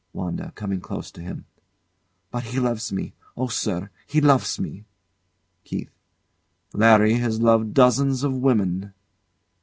[0.13, 0.51] WANDA.
[0.55, 1.45] [Coming close to him]
[2.31, 3.13] But he love me.
[3.37, 3.91] Oh, sir!
[4.07, 4.85] he love me!
[5.63, 5.91] KEITH.
[6.73, 8.95] Larry has loved dozens of women.